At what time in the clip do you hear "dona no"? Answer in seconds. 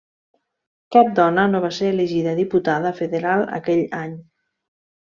1.19-1.61